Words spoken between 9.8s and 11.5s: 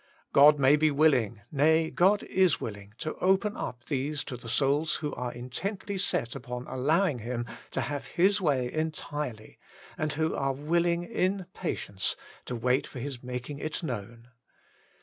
and who are willing in